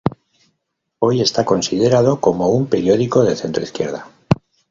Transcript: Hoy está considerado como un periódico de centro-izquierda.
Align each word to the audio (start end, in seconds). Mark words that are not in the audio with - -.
Hoy 0.97 1.21
está 1.21 1.45
considerado 1.45 2.19
como 2.19 2.47
un 2.47 2.65
periódico 2.65 3.23
de 3.23 3.35
centro-izquierda. 3.35 4.07